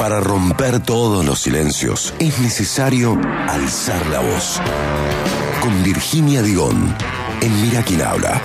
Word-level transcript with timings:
Para 0.00 0.18
romper 0.18 0.80
todos 0.80 1.26
los 1.26 1.40
silencios 1.40 2.14
es 2.18 2.38
necesario 2.38 3.20
alzar 3.46 4.00
la 4.06 4.20
voz. 4.20 4.58
Con 5.60 5.84
Virginia 5.84 6.40
Digón, 6.40 6.96
en 7.42 7.60
Mira 7.60 7.82
quién 7.82 8.00
habla. 8.00 8.40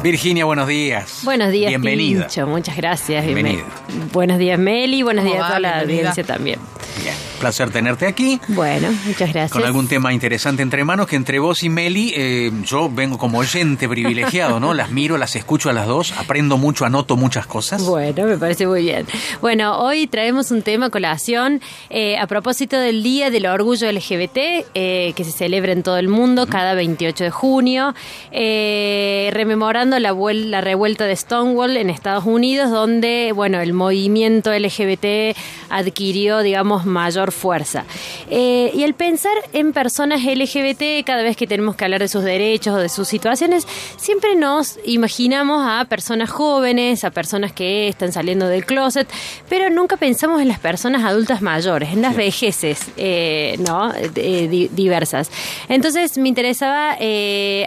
Virginia, 0.00 0.44
buenos 0.44 0.68
días. 0.68 1.22
Buenos 1.24 1.50
días, 1.50 1.70
Bienvenida. 1.70 2.28
Tincho. 2.28 2.46
Muchas 2.46 2.76
gracias. 2.76 3.24
Bienvenida. 3.24 3.64
Buenos 4.12 4.38
días, 4.38 4.60
Meli. 4.60 5.02
Buenos 5.02 5.24
¿Cómo 5.24 5.34
días 5.34 5.44
a 5.44 5.48
toda 5.48 5.58
la 5.58 5.72
Bienvenida. 5.78 6.10
audiencia 6.10 6.22
también. 6.22 6.60
Bien, 7.02 7.14
placer 7.36 7.70
tenerte 7.70 8.06
aquí. 8.06 8.40
Bueno, 8.48 8.88
muchas 9.06 9.32
gracias. 9.32 9.52
Con 9.52 9.64
algún 9.64 9.88
tema 9.88 10.12
interesante 10.12 10.62
entre 10.62 10.84
manos, 10.84 11.06
que 11.06 11.16
entre 11.16 11.38
vos 11.38 11.62
y 11.62 11.68
Meli, 11.68 12.12
eh, 12.16 12.50
yo 12.64 12.90
vengo 12.90 13.18
como 13.18 13.38
oyente 13.38 13.88
privilegiado, 13.88 14.60
¿no? 14.60 14.74
Las 14.74 14.90
miro, 14.90 15.18
las 15.18 15.36
escucho 15.36 15.70
a 15.70 15.72
las 15.72 15.86
dos, 15.86 16.12
aprendo 16.12 16.56
mucho, 16.56 16.84
anoto 16.84 17.16
muchas 17.16 17.46
cosas. 17.46 17.84
Bueno, 17.84 18.24
me 18.26 18.36
parece 18.36 18.66
muy 18.66 18.82
bien. 18.82 19.06
Bueno, 19.40 19.78
hoy 19.78 20.06
traemos 20.06 20.50
un 20.50 20.62
tema 20.62 20.90
colación 20.90 21.60
eh, 21.90 22.18
a 22.18 22.26
propósito 22.26 22.78
del 22.78 23.02
Día 23.02 23.30
del 23.30 23.46
Orgullo 23.46 23.90
LGBT 23.90 24.36
eh, 24.74 25.12
que 25.14 25.24
se 25.24 25.32
celebra 25.32 25.72
en 25.72 25.82
todo 25.82 25.98
el 25.98 26.08
mundo 26.08 26.46
cada 26.46 26.74
28 26.74 27.24
de 27.24 27.30
junio, 27.30 27.94
rememorando 28.32 29.98
la, 29.98 30.12
la 30.12 30.60
revuelta 30.60 31.04
de 31.04 31.16
Stonewall 31.16 31.76
en 31.76 31.90
Estados 31.90 32.24
Unidos, 32.24 32.70
donde, 32.70 33.32
bueno, 33.34 33.60
el 33.60 33.72
movimiento 33.72 34.52
LGBT 34.52 35.36
adquirió, 35.68 36.40
digamos, 36.40 36.86
mayor 36.86 37.25
fuerza. 37.32 37.84
Eh, 38.30 38.70
y 38.74 38.84
al 38.84 38.94
pensar 38.94 39.32
en 39.52 39.72
personas 39.72 40.22
LGBT, 40.24 41.04
cada 41.04 41.22
vez 41.22 41.36
que 41.36 41.46
tenemos 41.46 41.76
que 41.76 41.84
hablar 41.84 42.00
de 42.00 42.08
sus 42.08 42.22
derechos 42.24 42.74
o 42.74 42.78
de 42.78 42.88
sus 42.88 43.08
situaciones, 43.08 43.66
siempre 43.96 44.36
nos 44.36 44.78
imaginamos 44.84 45.66
a 45.66 45.84
personas 45.86 46.30
jóvenes, 46.30 47.04
a 47.04 47.10
personas 47.10 47.52
que 47.52 47.88
están 47.88 48.12
saliendo 48.12 48.48
del 48.48 48.64
closet, 48.64 49.08
pero 49.48 49.70
nunca 49.70 49.96
pensamos 49.96 50.40
en 50.42 50.48
las 50.48 50.58
personas 50.58 51.04
adultas 51.04 51.42
mayores, 51.42 51.90
en 51.92 52.02
las 52.02 52.16
vejeces, 52.16 52.80
eh, 52.96 53.56
¿no? 53.66 53.92
Eh, 53.94 54.48
di- 54.48 54.68
diversas. 54.72 55.30
Entonces 55.68 56.18
me 56.18 56.28
interesaba 56.28 56.96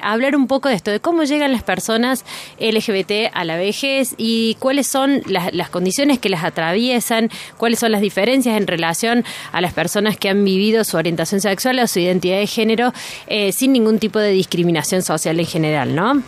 hablar 0.04 0.36
un 0.36 0.48
poco 0.48 0.70
de 0.70 0.76
esto, 0.76 0.92
de 0.92 1.00
cómo 1.00 1.24
llegan 1.24 1.52
las 1.52 1.64
personas 1.64 2.26
LGBT 2.60 3.32
a 3.34 3.44
la 3.44 3.58
vejez 3.58 4.16
y 4.18 4.56
cuáles 4.60 4.88
son 4.88 5.22
las, 5.26 5.54
las 5.54 5.70
condiciones 5.70 6.20
que 6.20 6.30
las 6.30 6.44
atraviesan, 6.44 7.30
cuáles 7.58 7.80
son 7.80 7.92
las 7.92 8.02
diferencias 8.02 8.58
en 8.58 8.68
relación 8.68 9.24
a 9.52 9.62
las 9.62 9.74
personas 9.74 10.18
que 10.18 10.30
han 10.30 10.44
vivido 10.44 10.84
su 10.84 10.98
orientación 10.98 11.42
sexual 11.42 11.80
o 11.80 11.88
su 11.88 12.00
identidad 12.00 12.38
de 12.38 12.48
género 12.48 12.94
eh, 13.28 13.52
sin 13.52 13.74
ningún 13.74 14.00
tipo 14.00 14.20
de 14.20 14.32
discriminación 14.32 15.02
social 15.02 15.40
en 15.40 15.46
general, 15.46 15.96
¿no? 15.96 16.24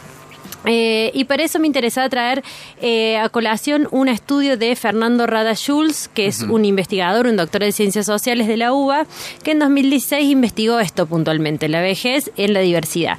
Eh, 0.66 1.11
y 1.13 1.23
para 1.25 1.44
eso 1.44 1.59
me 1.59 1.67
interesaba 1.67 2.08
traer 2.09 2.44
eh, 2.81 3.17
a 3.17 3.30
colación 3.30 3.88
un 3.91 4.08
estudio 4.08 4.58
de 4.58 4.75
Fernando 4.75 5.25
Rada 5.25 5.55
Schulz, 5.55 6.08
que 6.08 6.28
es 6.28 6.41
un 6.41 6.66
investigador, 6.66 7.25
un 7.25 7.38
doctor 7.38 7.61
de 7.63 7.72
ciencias 7.72 8.05
sociales 8.05 8.47
de 8.47 8.58
la 8.58 8.72
UBA, 8.72 9.08
que 9.44 9.52
en 9.52 9.59
2016 9.59 10.30
investigó 10.30 10.80
esto 10.80 11.08
puntualmente, 11.08 11.67
la 11.67 11.81
vejez 11.81 12.31
en 12.38 12.53
la 12.53 12.59
diversidad. 12.59 13.17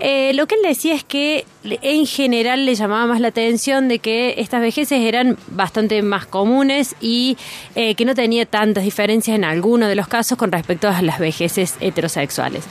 Eh, 0.00 0.32
lo 0.34 0.46
que 0.46 0.54
él 0.54 0.62
decía 0.62 0.94
es 0.94 1.04
que 1.04 1.44
en 1.82 2.06
general 2.06 2.64
le 2.64 2.74
llamaba 2.74 3.06
más 3.06 3.20
la 3.20 3.28
atención 3.28 3.88
de 3.88 3.98
que 3.98 4.34
estas 4.38 4.60
vejeces 4.60 5.00
eran 5.00 5.36
bastante 5.48 6.02
más 6.02 6.26
comunes 6.26 6.94
y 7.00 7.36
eh, 7.74 7.94
que 7.94 8.04
no 8.04 8.14
tenía 8.14 8.46
tantas 8.46 8.84
diferencias 8.84 9.36
en 9.36 9.44
algunos 9.44 9.88
de 9.88 9.94
los 9.94 10.08
casos 10.08 10.38
con 10.38 10.52
respecto 10.52 10.88
a 10.88 11.02
las 11.02 11.18
vejeces 11.18 11.76
heterosexuales. 11.80 12.64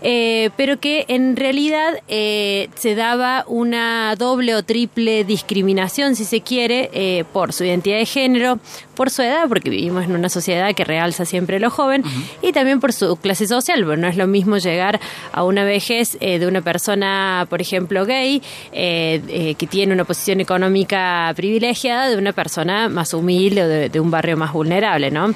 Eh, 0.00 0.50
pero 0.56 0.78
que 0.78 1.06
en 1.08 1.34
realidad 1.34 2.00
eh, 2.06 2.68
se 2.76 2.94
daba 2.94 3.44
una 3.48 4.14
doble 4.16 4.54
o 4.54 4.62
triple 4.62 5.24
discriminación, 5.24 6.14
si 6.14 6.24
se 6.24 6.40
quiere, 6.40 7.24
por 7.32 7.52
su 7.52 7.64
identidad 7.64 7.98
de 7.98 8.06
género, 8.06 8.60
por 8.94 9.10
su 9.10 9.22
edad, 9.22 9.48
porque 9.48 9.70
vivimos 9.70 10.04
en 10.04 10.12
una 10.12 10.28
sociedad 10.28 10.72
que 10.74 10.84
realza 10.84 11.24
siempre 11.24 11.58
lo 11.58 11.70
joven, 11.70 12.04
y 12.42 12.52
también 12.52 12.80
por 12.80 12.92
su 12.92 13.16
clase 13.16 13.46
social, 13.46 13.84
porque 13.84 14.00
no 14.00 14.08
es 14.08 14.16
lo 14.16 14.26
mismo 14.26 14.58
llegar 14.58 15.00
a 15.32 15.44
una 15.44 15.64
vejez 15.64 16.18
de 16.20 16.46
una 16.46 16.62
persona, 16.62 17.46
por 17.50 17.60
ejemplo, 17.60 18.06
gay, 18.06 18.37
eh, 18.72 19.54
que 19.58 19.66
tiene 19.66 19.94
una 19.94 20.04
posición 20.04 20.40
económica 20.40 21.32
privilegiada, 21.36 22.08
de 22.08 22.16
una 22.16 22.32
persona 22.32 22.88
más 22.88 23.14
humilde 23.14 23.62
o 23.62 23.68
de, 23.68 23.88
de 23.88 24.00
un 24.00 24.10
barrio 24.10 24.36
más 24.36 24.52
vulnerable, 24.52 25.10
¿no? 25.10 25.34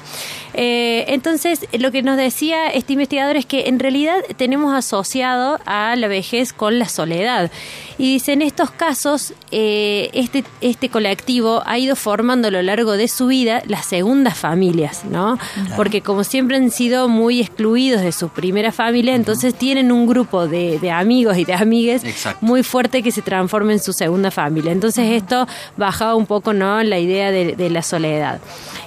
Eh, 0.53 1.05
entonces, 1.07 1.67
lo 1.73 1.91
que 1.91 2.03
nos 2.03 2.17
decía 2.17 2.67
este 2.67 2.93
investigador 2.93 3.35
es 3.37 3.45
que 3.45 3.67
en 3.67 3.79
realidad 3.79 4.17
tenemos 4.37 4.73
asociado 4.73 5.59
a 5.65 5.95
la 5.95 6.07
vejez 6.07 6.53
con 6.53 6.77
la 6.79 6.87
soledad. 6.87 7.51
Y 7.97 8.13
dice, 8.13 8.33
en 8.33 8.41
estos 8.41 8.71
casos, 8.71 9.33
eh, 9.51 10.09
este, 10.13 10.43
este 10.61 10.89
colectivo 10.89 11.61
ha 11.65 11.77
ido 11.77 11.95
formando 11.95 12.47
a 12.47 12.51
lo 12.51 12.61
largo 12.61 12.93
de 12.93 13.07
su 13.07 13.27
vida 13.27 13.61
las 13.67 13.85
segundas 13.85 14.37
familias, 14.37 15.05
¿no? 15.05 15.37
Porque 15.75 16.01
como 16.01 16.23
siempre 16.23 16.57
han 16.57 16.71
sido 16.71 17.07
muy 17.07 17.41
excluidos 17.41 18.01
de 18.01 18.11
su 18.11 18.29
primera 18.29 18.71
familia, 18.71 19.15
entonces 19.15 19.53
tienen 19.53 19.91
un 19.91 20.07
grupo 20.07 20.47
de, 20.47 20.79
de 20.79 20.91
amigos 20.91 21.37
y 21.37 21.45
de 21.45 21.53
amigues 21.53 22.03
Exacto. 22.03 22.45
muy 22.45 22.63
fuerte 22.63 23.03
que 23.03 23.11
se 23.11 23.21
transforma 23.21 23.73
en 23.73 23.79
su 23.79 23.93
segunda 23.93 24.31
familia. 24.31 24.71
Entonces 24.71 25.11
esto 25.11 25.47
bajaba 25.77 26.15
un 26.15 26.25
poco, 26.25 26.53
¿no? 26.53 26.81
La 26.83 26.99
idea 26.99 27.31
de, 27.31 27.55
de 27.55 27.69
la 27.69 27.81
soledad. 27.83 28.39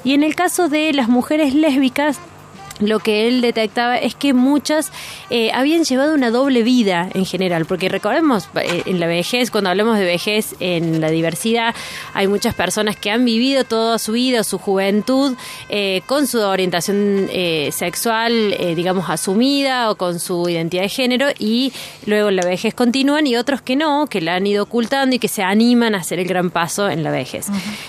Y 0.05 0.15
en 0.15 0.23
el 0.23 0.35
caso 0.35 0.69
de 0.69 0.93
las 0.93 1.09
mujeres 1.09 1.55
lésbicas, 1.55 2.19
lo 2.81 2.99
que 2.99 3.29
él 3.29 3.41
detectaba 3.41 3.97
es 3.97 4.15
que 4.15 4.33
muchas 4.33 4.93
eh, 5.31 5.51
habían 5.53 5.85
llevado 5.85 6.15
una 6.15 6.31
doble 6.31 6.63
vida 6.63 7.09
en 7.15 7.25
general, 7.25 7.67
porque 7.67 7.89
recordemos, 7.89 8.49
eh, 8.55 8.83
en 8.87 9.01
la 9.01 9.07
vejez, 9.07 9.51
cuando 9.51 9.71
hablamos 9.71 9.99
de 9.99 10.05
vejez 10.05 10.55
en 10.61 11.01
la 11.01 11.11
diversidad, 11.11 11.75
hay 12.15 12.27
muchas 12.27 12.55
personas 12.55 12.97
que 12.97 13.11
han 13.11 13.25
vivido 13.25 13.65
toda 13.65 13.99
su 13.99 14.13
vida, 14.13 14.45
su 14.45 14.59
juventud, 14.59 15.37
eh, 15.69 16.03
con 16.07 16.27
su 16.27 16.41
orientación 16.41 17.29
sexual, 17.71 18.57
digamos, 18.75 19.09
asumida 19.09 19.91
o 19.91 19.97
con 19.97 20.21
su 20.21 20.49
identidad 20.49 20.83
de 20.83 20.89
género, 20.89 21.29
y 21.39 21.73
luego 22.05 22.29
en 22.29 22.37
la 22.37 22.45
vejez 22.45 22.75
continúan, 22.75 23.27
y 23.27 23.37
otros 23.37 23.63
que 23.63 23.77
no, 23.77 24.07
que 24.07 24.21
la 24.21 24.35
han 24.35 24.47
ido 24.47 24.65
ocultando 24.65 25.17
y 25.17 25.19
que 25.19 25.29
se 25.29 25.43
animan 25.43 25.95
a 25.95 25.99
hacer 25.99 26.19
el 26.19 26.27
gran 26.27 26.51
paso 26.51 26.89
en 26.89 27.03
la 27.03 27.11
vejez. 27.11 27.47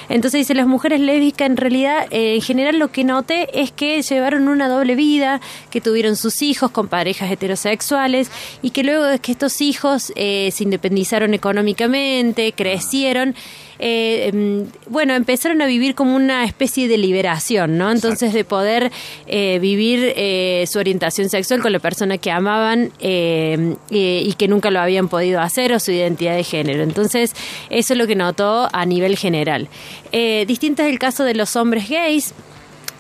Entonces 0.10 0.40
dice, 0.40 0.54
las 0.54 0.68
mujeres 0.68 1.00
lésbicas 1.00 1.48
en 1.48 1.58
realidad, 1.58 2.08
en 2.12 2.42
general 2.42 2.80
lo 2.80 2.92
que 2.92 3.04
noté 3.04 3.62
es 3.62 3.72
que 3.72 4.02
llevaron 4.02 4.48
una 4.48 4.68
doble 4.68 4.77
vida, 4.86 5.42
que 5.70 5.82
tuvieron 5.82 6.16
sus 6.16 6.42
hijos 6.42 6.72
con 6.72 6.88
parejas 6.88 7.32
heterosexuales 7.32 8.30
y 8.62 8.72
que 8.72 8.84
luego 8.84 9.06
de 9.06 9.20
que 9.20 9.32
estos 9.32 9.62
hijos 9.62 10.12
eh, 10.16 10.50
se 10.54 10.64
independizaron 10.64 11.34
económicamente, 11.34 12.54
crecieron, 12.54 13.36
eh, 13.80 14.32
mm, 14.34 14.92
bueno, 14.92 15.14
empezaron 15.14 15.62
a 15.62 15.66
vivir 15.66 15.96
como 15.96 16.16
una 16.16 16.44
especie 16.46 16.88
de 16.88 16.98
liberación, 16.98 17.78
¿no? 17.78 17.92
Entonces 17.92 18.34
de 18.34 18.44
poder 18.44 18.92
eh, 19.28 19.60
vivir 19.62 20.14
eh, 20.16 20.66
su 20.68 20.80
orientación 20.80 21.30
sexual 21.30 21.62
con 21.62 21.72
la 21.72 21.80
persona 21.80 22.18
que 22.18 22.32
amaban 22.32 22.92
eh, 23.00 23.76
y 23.90 24.34
que 24.34 24.48
nunca 24.48 24.72
lo 24.72 24.80
habían 24.80 25.10
podido 25.10 25.42
hacer 25.42 25.74
o 25.74 25.80
su 25.80 25.92
identidad 25.92 26.36
de 26.36 26.44
género. 26.44 26.84
Entonces 26.84 27.34
eso 27.70 27.94
es 27.94 27.98
lo 27.98 28.08
que 28.08 28.16
notó 28.16 28.70
a 28.72 28.86
nivel 28.86 29.18
general. 29.18 29.70
Distinto 30.12 30.84
es 30.84 30.90
el 30.90 31.00
caso 31.00 31.24
de 31.24 31.36
los 31.36 31.56
hombres 31.56 31.90
gays 31.90 32.34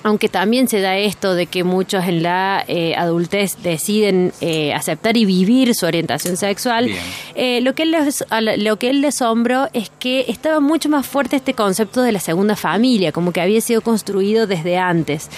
aunque 0.03 0.29
también 0.29 0.67
se 0.67 0.79
da 0.79 0.97
esto 0.97 1.33
de 1.33 1.47
que 1.47 1.63
muchos 1.63 2.05
en 2.05 2.23
la 2.23 2.63
eh, 2.67 2.95
adultez 2.95 3.57
deciden 3.63 4.31
eh, 4.39 4.73
aceptar 4.73 5.17
y 5.17 5.25
vivir 5.25 5.73
su 5.75 5.85
orientación 5.85 6.37
sexual, 6.37 6.89
eh, 7.35 7.59
lo, 7.61 7.73
que 7.75 7.83
él 7.83 7.91
les, 7.91 8.23
lo 8.57 8.77
que 8.77 8.89
él 8.91 9.01
le 9.01 9.07
asombró 9.07 9.67
es 9.73 9.91
que 9.99 10.25
estaba 10.29 10.59
mucho 10.59 10.87
más 10.87 11.05
fuerte 11.07 11.35
este 11.35 11.53
concepto 11.53 12.01
de 12.03 12.11
la 12.11 12.19
segunda 12.19 12.55
familia, 12.55 13.11
como 13.11 13.31
que 13.33 13.41
había 13.41 13.59
sido 13.59 13.81
construido 13.81 14.47
desde 14.47 14.77
antes. 14.77 15.29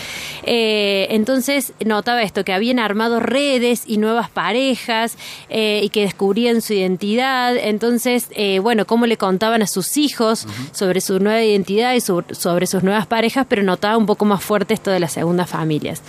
Eh, 0.43 1.07
entonces 1.11 1.73
notaba 1.85 2.21
esto, 2.21 2.43
que 2.43 2.53
habían 2.53 2.79
armado 2.79 3.19
redes 3.19 3.83
y 3.87 3.97
nuevas 3.97 4.29
parejas 4.29 5.17
eh, 5.49 5.81
y 5.83 5.89
que 5.89 6.01
descubrían 6.01 6.61
su 6.61 6.73
identidad. 6.73 7.55
Entonces, 7.57 8.27
eh, 8.31 8.59
bueno, 8.59 8.85
cómo 8.85 9.05
le 9.07 9.17
contaban 9.17 9.61
a 9.61 9.67
sus 9.67 9.97
hijos 9.97 10.45
sobre 10.73 11.01
su 11.01 11.19
nueva 11.19 11.41
identidad 11.43 11.93
y 11.93 12.01
su- 12.01 12.23
sobre 12.31 12.67
sus 12.67 12.83
nuevas 12.83 13.07
parejas, 13.07 13.45
pero 13.49 13.63
notaba 13.63 13.97
un 13.97 14.05
poco 14.05 14.25
más 14.25 14.43
fuerte 14.43 14.48
esto 14.73 14.91
de 14.91 14.99
las 14.99 15.13
segundas 15.13 15.49
familias. 15.49 16.01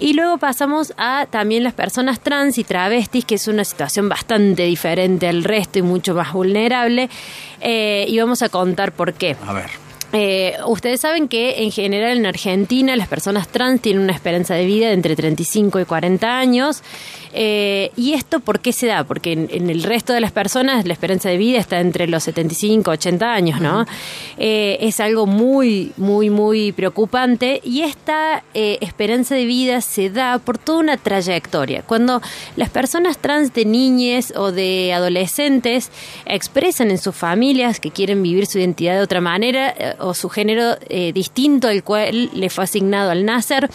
Y 0.00 0.12
luego 0.12 0.38
pasamos 0.38 0.92
a 0.96 1.26
también 1.28 1.64
las 1.64 1.74
personas 1.74 2.20
trans 2.20 2.58
y 2.58 2.64
travestis, 2.64 3.24
que 3.24 3.34
es 3.34 3.48
una 3.48 3.64
situación 3.64 4.08
bastante 4.08 4.64
diferente 4.64 5.28
al 5.28 5.44
resto 5.44 5.78
y 5.78 5.82
mucho 5.82 6.14
más 6.14 6.32
vulnerable. 6.32 7.10
Eh, 7.60 8.06
y 8.08 8.18
vamos 8.18 8.42
a 8.42 8.48
contar 8.48 8.92
por 8.92 9.14
qué. 9.14 9.36
A 9.46 9.52
ver. 9.52 9.87
Eh, 10.12 10.56
ustedes 10.66 11.00
saben 11.00 11.28
que 11.28 11.62
en 11.62 11.70
general 11.70 12.16
en 12.16 12.26
Argentina 12.26 12.96
las 12.96 13.08
personas 13.08 13.48
trans 13.48 13.80
tienen 13.82 14.02
una 14.02 14.12
esperanza 14.12 14.54
de 14.54 14.64
vida 14.64 14.88
de 14.88 14.94
entre 14.94 15.16
35 15.16 15.80
y 15.80 15.84
40 15.84 16.38
años. 16.38 16.82
Eh, 17.32 17.90
¿Y 17.96 18.14
esto 18.14 18.40
por 18.40 18.60
qué 18.60 18.72
se 18.72 18.86
da? 18.86 19.04
Porque 19.04 19.32
en, 19.32 19.48
en 19.52 19.70
el 19.70 19.82
resto 19.82 20.12
de 20.12 20.20
las 20.20 20.32
personas 20.32 20.86
la 20.86 20.92
esperanza 20.92 21.28
de 21.28 21.36
vida 21.36 21.58
está 21.58 21.80
entre 21.80 22.06
los 22.06 22.24
75 22.24 22.90
y 22.90 22.94
80 22.94 23.32
años, 23.32 23.60
¿no? 23.60 23.86
Eh, 24.38 24.78
es 24.80 25.00
algo 25.00 25.26
muy, 25.26 25.92
muy, 25.96 26.30
muy 26.30 26.72
preocupante 26.72 27.60
y 27.64 27.82
esta 27.82 28.44
eh, 28.54 28.78
esperanza 28.80 29.34
de 29.34 29.44
vida 29.44 29.80
se 29.80 30.10
da 30.10 30.38
por 30.38 30.58
toda 30.58 30.78
una 30.78 30.96
trayectoria. 30.96 31.82
Cuando 31.82 32.22
las 32.56 32.70
personas 32.70 33.18
trans 33.18 33.52
de 33.52 33.64
niñez 33.64 34.32
o 34.36 34.52
de 34.52 34.92
adolescentes 34.92 35.90
expresan 36.24 36.90
en 36.90 36.98
sus 36.98 37.14
familias 37.14 37.80
que 37.80 37.90
quieren 37.90 38.22
vivir 38.22 38.46
su 38.46 38.58
identidad 38.58 38.94
de 38.94 39.02
otra 39.02 39.20
manera, 39.20 39.74
o 40.00 40.14
su 40.14 40.28
género 40.28 40.76
eh, 40.88 41.12
distinto 41.12 41.68
al 41.68 41.82
cual 41.82 42.30
le 42.32 42.50
fue 42.50 42.64
asignado 42.64 43.10
al 43.10 43.24
nacer. 43.24 43.70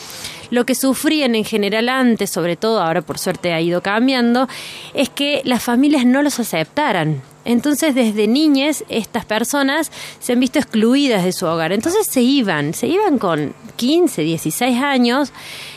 Lo 0.50 0.66
que 0.66 0.76
sufrían 0.76 1.36
en 1.36 1.46
general 1.46 1.90
antes, 1.90 2.30
sobre 2.30 2.56
todo 2.56 2.82
ahora 2.82 3.02
por 3.02 3.18
suerte 3.18 3.54
ha 3.54 3.62
ido 3.62 3.82
cambiando, 3.82 4.48
es 4.94 5.10
que 5.10 5.42
las 5.46 5.64
familias 5.64 6.06
no 6.06 6.22
los 6.22 6.40
aceptaran. 6.40 7.22
Entonces, 7.46 7.94
desde 7.94 8.28
niñez, 8.28 8.86
estas 8.88 9.26
personas 9.26 9.92
se 10.20 10.34
han 10.34 10.40
visto 10.40 10.60
excluidas 10.60 11.24
de 11.24 11.34
su 11.34 11.46
hogar. 11.46 11.74
Entonces 11.74 12.08
se 12.08 12.22
iban, 12.22 12.74
se 12.74 12.88
iban 12.88 13.18
con 13.18 13.54
15, 13.76 14.22
16 14.22 14.82
años 14.82 15.34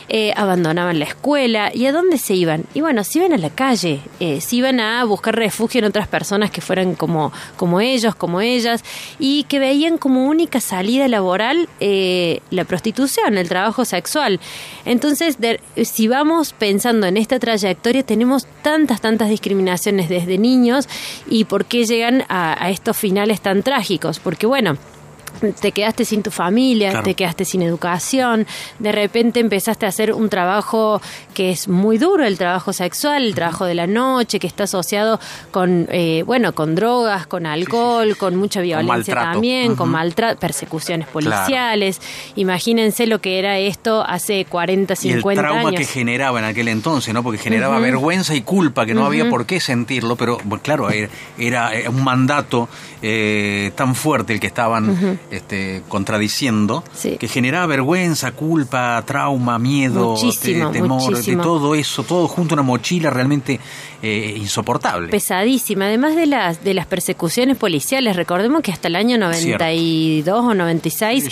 eh, 0.08 0.32
abandonaban 0.36 0.98
la 0.98 1.04
escuela. 1.04 1.70
¿Y 1.74 1.86
a 1.86 1.92
dónde 1.92 2.18
se 2.18 2.34
iban? 2.34 2.64
Y 2.74 2.80
bueno, 2.80 3.02
se 3.02 3.18
iban 3.18 3.32
a 3.32 3.38
la 3.38 3.50
calle, 3.50 4.00
eh, 4.20 4.40
se 4.40 4.56
iban 4.56 4.78
a 4.78 5.04
buscar 5.04 5.34
refugio 5.34 5.80
en 5.80 5.84
otras 5.84 6.06
personas 6.06 6.50
que 6.50 6.60
fueran 6.60 6.94
como, 6.94 7.32
como 7.56 7.80
ellos, 7.80 8.14
como 8.14 8.40
ellas, 8.40 8.84
y 9.18 9.44
que 9.44 9.58
veían 9.58 9.98
como 9.98 10.26
única 10.26 10.60
salida 10.60 11.08
laboral 11.08 11.68
eh, 11.80 12.40
la 12.50 12.64
prostitución, 12.64 13.36
el 13.36 13.48
trabajo 13.48 13.84
sexual. 13.84 14.38
Entonces, 14.84 15.38
si 15.82 16.08
vamos 16.08 16.52
pensando 16.52 17.06
en 17.06 17.16
esta 17.16 17.38
trayectoria, 17.40 18.04
tenemos 18.04 18.46
tantas, 18.62 19.00
tantas 19.00 19.28
discriminaciones 19.28 20.08
desde 20.08 20.38
niños 20.38 20.88
y 21.28 21.44
por 21.44 21.64
qué 21.64 21.84
llegan 21.84 22.24
a 22.28 22.70
estos 22.70 22.96
finales 22.96 23.40
tan 23.40 23.62
trágicos. 23.62 24.20
Porque 24.20 24.46
bueno, 24.46 24.76
te 25.60 25.72
quedaste 25.72 26.04
sin 26.04 26.22
tu 26.22 26.30
familia, 26.30 27.02
te 27.02 27.14
quedaste 27.14 27.44
sin 27.44 27.62
educación, 27.62 28.46
de 28.78 28.92
repente 28.92 29.40
empezaste 29.40 29.86
a 29.86 29.88
hacer 29.88 30.12
un 30.12 30.28
trabajo 30.28 31.00
que 31.34 31.50
es 31.50 31.68
muy 31.68 31.98
duro, 31.98 32.24
el 32.24 32.38
trabajo 32.38 32.72
sexual, 32.72 33.24
el 33.24 33.34
trabajo 33.34 33.64
de 33.64 33.74
la 33.74 33.86
noche, 33.86 34.38
que 34.38 34.46
está 34.46 34.64
asociado 34.64 35.20
con, 35.50 35.86
eh, 35.90 36.22
bueno, 36.26 36.54
con 36.54 36.74
drogas, 36.74 37.26
con 37.26 37.46
alcohol, 37.46 38.16
con 38.16 38.36
mucha 38.36 38.60
violencia 38.60 39.14
también, 39.14 39.76
con 39.76 39.90
maltrato, 39.90 40.38
persecuciones 40.38 41.08
policiales. 41.08 42.00
Imagínense 42.36 43.06
lo 43.06 43.20
que 43.20 43.38
era 43.38 43.58
esto 43.58 44.04
hace 44.06 44.44
40, 44.44 44.96
50 44.96 45.40
años. 45.40 45.56
el 45.56 45.60
trauma 45.60 45.78
que 45.78 45.84
generaba 45.84 46.38
en 46.38 46.44
aquel 46.44 46.68
entonces, 46.68 47.12
¿no? 47.12 47.22
Porque 47.22 47.38
generaba 47.38 47.78
vergüenza 47.78 48.34
y 48.34 48.42
culpa, 48.42 48.86
que 48.86 48.94
no 48.94 49.04
había 49.04 49.28
por 49.28 49.46
qué 49.46 49.60
sentirlo, 49.60 50.16
pero 50.16 50.38
claro, 50.62 50.88
era, 51.38 51.70
un 51.88 52.04
mandato 52.04 52.68
eh, 53.02 53.72
tan 53.74 53.94
fuerte 53.94 54.32
el 54.32 54.40
que 54.40 54.46
estaban 54.46 55.18
este, 55.31 55.82
contradiciendo, 55.88 56.84
que 57.19 57.28
generaba 57.28 57.67
vergüenza, 57.67 58.32
culpa, 58.32 59.02
trauma, 59.06 59.58
miedo, 59.58 60.14
temor, 60.73 61.23
de 61.23 61.37
todo 61.37 61.75
eso, 61.75 62.02
todo 62.05 62.28
junto 62.28 62.55
a 62.55 62.56
una 62.56 62.62
mochila 62.62 63.11
realmente 63.11 63.58
eh, 64.02 64.34
insoportable. 64.37 65.08
Pesadísima, 65.08 65.87
además 65.87 66.17
de 66.17 66.26
las, 66.26 66.62
de 66.62 66.75
las 66.75 66.87
persecuciones 66.87 67.56
policiales, 67.56 68.17
recordemos 68.17 68.62
que 68.62 68.73
hasta 68.73 68.88
el 68.88 68.96
año 68.96 69.19
92 69.19 70.44
o 70.44 70.55
96 70.55 71.28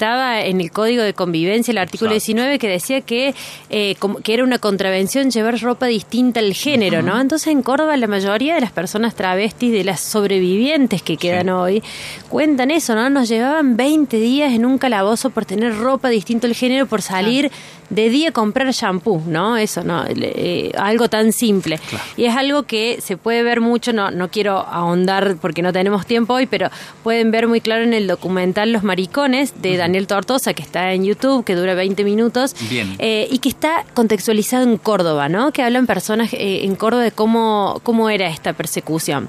estaba 0.00 0.40
en 0.40 0.62
el 0.62 0.70
Código 0.70 1.02
de 1.02 1.12
Convivencia 1.12 1.72
el 1.72 1.76
artículo 1.76 2.12
19 2.12 2.58
que 2.58 2.68
decía 2.68 3.02
que, 3.02 3.34
eh, 3.68 3.96
que 4.24 4.32
era 4.32 4.44
una 4.44 4.58
contravención 4.58 5.30
llevar 5.30 5.60
ropa 5.60 5.84
distinta 5.84 6.40
al 6.40 6.54
género, 6.54 7.02
¿no? 7.02 7.20
Entonces 7.20 7.48
en 7.48 7.60
Córdoba 7.60 7.98
la 7.98 8.06
mayoría 8.06 8.54
de 8.54 8.62
las 8.62 8.72
personas 8.72 9.14
travestis, 9.14 9.70
de 9.70 9.84
las 9.84 10.00
sobrevivientes 10.00 11.02
que 11.02 11.18
quedan 11.18 11.50
hoy, 11.50 11.82
cuentan 12.30 12.70
eso, 12.70 12.94
¿no? 12.94 13.10
nos 13.10 13.28
llevaban 13.28 13.76
20 13.76 14.16
días 14.16 14.54
en 14.54 14.64
un 14.64 14.78
calabozo 14.78 15.28
por 15.28 15.44
tener 15.44 15.76
ropa 15.76 16.08
distinto 16.08 16.46
al 16.46 16.54
género, 16.54 16.86
por 16.86 17.02
salir 17.02 17.50
de 17.90 18.08
día 18.08 18.28
a 18.28 18.32
comprar 18.32 18.70
shampoo, 18.70 19.20
¿no? 19.26 19.56
Eso, 19.56 19.82
¿no? 19.82 20.04
Eh, 20.06 20.72
algo 20.78 21.08
tan 21.08 21.32
simple. 21.32 21.78
Y 22.16 22.24
es 22.24 22.36
algo 22.36 22.62
que 22.62 23.00
se 23.02 23.16
puede 23.16 23.42
ver 23.42 23.60
mucho, 23.60 23.92
no, 23.92 24.10
no 24.12 24.30
quiero 24.30 24.58
ahondar 24.58 25.36
porque 25.40 25.60
no 25.60 25.72
tenemos 25.72 26.06
tiempo 26.06 26.34
hoy, 26.34 26.46
pero 26.46 26.70
pueden 27.02 27.32
ver 27.32 27.48
muy 27.48 27.60
claro 27.60 27.82
en 27.82 27.92
el 27.92 28.06
documental 28.06 28.72
Los 28.72 28.84
Maricones 28.84 29.60
de 29.60 29.76
Daniel 29.76 29.89
Tortosa, 30.06 30.54
que 30.54 30.62
está 30.62 30.92
en 30.92 31.04
YouTube, 31.04 31.44
que 31.44 31.54
dura 31.54 31.74
20 31.74 32.04
minutos. 32.04 32.54
Eh, 32.98 33.28
y 33.30 33.38
que 33.38 33.48
está 33.48 33.84
contextualizado 33.94 34.64
en 34.64 34.76
Córdoba, 34.76 35.28
¿no? 35.28 35.52
Que 35.52 35.62
hablan 35.62 35.86
personas 35.86 36.32
eh, 36.32 36.64
en 36.64 36.74
Córdoba 36.76 37.04
de 37.04 37.12
cómo, 37.12 37.80
cómo 37.82 38.10
era 38.10 38.28
esta 38.28 38.52
persecución. 38.52 39.28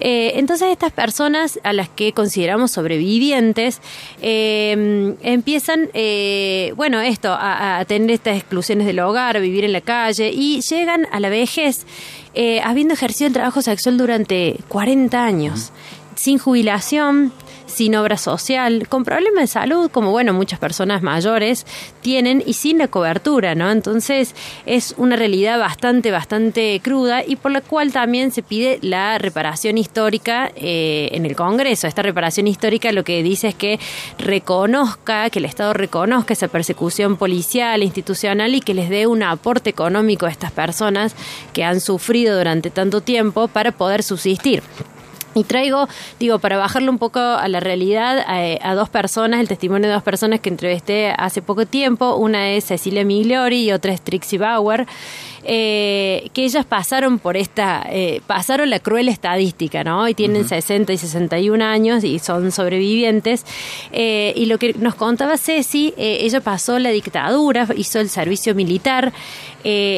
entonces 0.00 0.68
estas 0.70 0.92
personas 0.92 1.58
a 1.62 1.72
las 1.72 1.88
que 1.88 2.12
consideramos 2.12 2.72
sobrevivientes 2.72 3.80
empiezan, 4.20 5.88
bueno, 6.76 7.00
esto, 7.00 7.32
a, 7.32 7.78
a 7.78 7.84
tener 7.84 8.10
estas 8.10 8.36
exclusiones 8.36 8.86
del 8.86 9.00
hogar, 9.00 9.40
vivir 9.40 9.64
en 9.64 9.72
la 9.72 9.80
calle 9.80 10.30
y 10.32 10.60
llegan 10.60 11.06
a 11.10 11.20
la 11.20 11.28
vejez 11.28 11.86
eh, 12.36 12.60
habiendo 12.64 12.94
ejercido 12.94 13.28
el 13.28 13.32
trabajo 13.32 13.62
sexual 13.62 13.96
durante 13.96 14.58
40 14.68 15.24
años, 15.24 15.70
sin 16.16 16.38
jubilación, 16.38 17.32
sin 17.66 17.94
obra 17.96 18.16
social, 18.16 18.86
con 18.88 19.04
problemas 19.04 19.42
de 19.42 19.46
salud, 19.46 19.90
como 19.90 20.10
bueno, 20.10 20.32
muchas 20.32 20.58
personas 20.58 21.02
mayores 21.02 21.66
tienen, 22.02 22.42
y 22.44 22.54
sin 22.54 22.78
la 22.78 22.88
cobertura, 22.88 23.54
¿no? 23.54 23.70
Entonces 23.70 24.34
es 24.66 24.94
una 24.96 25.16
realidad 25.16 25.58
bastante, 25.58 26.10
bastante 26.10 26.80
cruda 26.82 27.24
y 27.26 27.36
por 27.36 27.52
la 27.52 27.60
cual 27.60 27.92
también 27.92 28.30
se 28.30 28.42
pide 28.42 28.78
la 28.82 29.18
reparación 29.18 29.78
histórica 29.78 30.50
eh, 30.56 31.08
en 31.12 31.26
el 31.26 31.36
Congreso. 31.36 31.86
Esta 31.86 32.02
reparación 32.02 32.46
histórica 32.46 32.92
lo 32.92 33.04
que 33.04 33.22
dice 33.22 33.48
es 33.48 33.54
que 33.54 33.78
reconozca, 34.18 35.30
que 35.30 35.38
el 35.38 35.44
Estado 35.44 35.72
reconozca 35.72 36.34
esa 36.34 36.48
persecución 36.48 37.16
policial, 37.16 37.82
institucional 37.82 38.54
y 38.54 38.60
que 38.60 38.74
les 38.74 38.88
dé 38.88 39.06
un 39.06 39.22
aporte 39.22 39.70
económico 39.70 40.26
a 40.26 40.30
estas 40.30 40.52
personas 40.52 41.14
que 41.52 41.64
han 41.64 41.80
sufrido 41.80 42.36
durante 42.36 42.70
tanto 42.70 43.00
tiempo 43.00 43.48
para 43.48 43.72
poder 43.72 44.02
subsistir. 44.02 44.62
Y 45.34 45.44
traigo, 45.44 45.88
digo, 46.20 46.38
para 46.38 46.56
bajarlo 46.56 46.90
un 46.90 46.98
poco 46.98 47.18
a 47.18 47.48
la 47.48 47.60
realidad, 47.60 48.24
a, 48.26 48.74
dos 48.74 48.88
personas, 48.88 49.40
el 49.40 49.48
testimonio 49.48 49.88
de 49.88 49.94
dos 49.94 50.02
personas 50.02 50.40
que 50.40 50.48
entrevisté 50.48 51.12
hace 51.16 51.42
poco 51.42 51.66
tiempo. 51.66 52.16
Una 52.16 52.52
es 52.52 52.64
Cecilia 52.64 53.04
Migliori 53.04 53.64
y 53.64 53.72
otra 53.72 53.92
es 53.92 54.00
Trixie 54.00 54.38
Bauer. 54.38 54.86
Eh, 55.46 56.30
que 56.32 56.44
ellas 56.44 56.64
pasaron 56.64 57.18
por 57.18 57.36
esta, 57.36 57.84
eh, 57.90 58.22
pasaron 58.26 58.70
la 58.70 58.80
cruel 58.80 59.10
estadística, 59.10 59.84
¿no? 59.84 60.08
Y 60.08 60.14
tienen 60.14 60.48
60 60.48 60.92
y 60.92 60.96
61 60.96 61.62
años 61.62 62.02
y 62.02 62.18
son 62.18 62.50
sobrevivientes. 62.50 63.44
Eh, 63.92 64.32
y 64.36 64.46
lo 64.46 64.58
que 64.58 64.72
nos 64.74 64.94
contaba 64.94 65.36
Ceci, 65.36 65.92
ella 65.96 66.40
pasó 66.40 66.78
la 66.78 66.90
dictadura, 66.90 67.68
hizo 67.76 68.00
el 68.00 68.08
servicio 68.08 68.54
militar. 68.54 69.12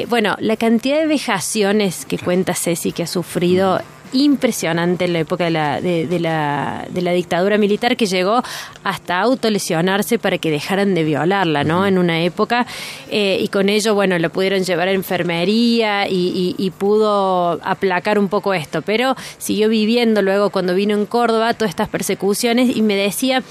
bueno, 0.08 0.36
la 0.40 0.56
cantidad 0.56 0.98
de 0.98 1.06
vejaciones 1.06 2.04
que 2.06 2.18
cuenta 2.18 2.54
Ceci 2.54 2.92
que 2.92 3.04
ha 3.04 3.06
sufrido 3.06 3.80
impresionante 4.12 5.04
en 5.04 5.12
la 5.12 5.20
época 5.20 5.44
de 5.44 5.50
la, 5.50 5.80
de, 5.80 6.18
la, 6.20 6.86
de 6.88 7.02
la 7.02 7.12
dictadura 7.12 7.58
militar 7.58 7.96
que 7.96 8.06
llegó 8.06 8.42
hasta 8.84 9.20
autolesionarse 9.20 10.18
para 10.18 10.38
que 10.38 10.50
dejaran 10.50 10.94
de 10.94 11.04
violarla, 11.04 11.64
¿no? 11.64 11.86
En 11.86 11.98
una 11.98 12.22
época 12.22 12.66
eh, 13.10 13.38
y 13.40 13.48
con 13.48 13.68
ello, 13.68 13.94
bueno, 13.94 14.18
la 14.18 14.28
pudieron 14.28 14.64
llevar 14.64 14.88
a 14.88 14.92
enfermería 14.92 16.08
y, 16.08 16.54
y, 16.56 16.70
pudo 16.70 17.60
aplacar 17.62 18.18
un 18.18 18.28
poco 18.28 18.52
esto, 18.52 18.82
pero 18.82 19.16
siguió 19.38 19.68
viviendo 19.68 20.20
luego 20.22 20.50
cuando 20.50 20.74
vino 20.74 20.94
en 20.94 21.06
Córdoba 21.06 21.54
todas 21.54 21.70
estas 21.70 21.88
persecuciones 21.88 22.76
y 22.76 22.82
me 22.82 22.96
decía 22.96 23.42